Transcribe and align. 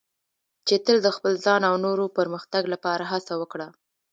چې 0.67 0.75
تل 0.85 0.97
د 1.03 1.07
خپل 1.15 1.33
ځان 1.45 1.61
او 1.69 1.75
نورو 1.85 2.05
پرمختګ 2.17 2.63
لپاره 2.73 3.03
هڅه 3.11 3.33
وکړه. 3.41 3.67